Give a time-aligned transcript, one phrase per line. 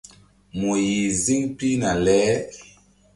[0.57, 2.19] Mu yih ziŋ pihna le.